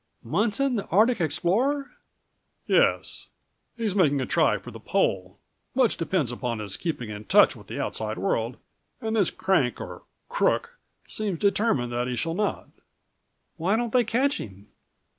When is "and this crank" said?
8.99-9.79